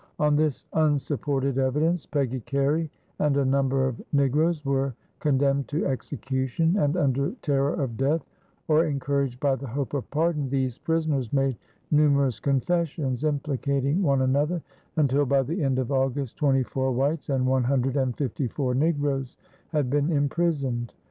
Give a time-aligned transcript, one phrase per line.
[0.17, 6.75] On this unsupported evidence Peggy Carey and a number of negroes were condemned to execution,
[6.79, 8.25] and under terror of death,
[8.67, 11.55] or encouraged by the hope of pardon, these prisoners made
[11.91, 14.63] numerous confessions implicating one another,
[14.95, 18.73] until by the end of August twenty four whites and one hundred and fifty four
[18.73, 19.37] negroes
[19.71, 20.95] had been imprisoned.